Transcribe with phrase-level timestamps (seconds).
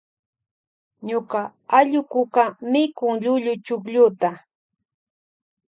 [1.07, 1.41] Ñuka
[1.77, 4.29] allukuka mikun llullu chuklluta.